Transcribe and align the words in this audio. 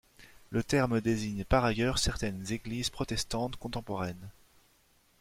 Le 0.49 0.63
terme 0.63 0.99
désigne 0.99 1.43
par 1.45 1.63
ailleurs 1.63 1.99
certaines 1.99 2.51
Églises 2.51 2.89
protestantes 2.89 3.57
contemporaines. 3.57 4.31